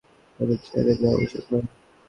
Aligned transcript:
আমাদের 0.39 0.57
তাদের 0.57 0.95
ছেড়ে 0.97 0.99
দেয়া 0.99 1.17
উচিত 1.17 1.43
নয়! 1.51 1.67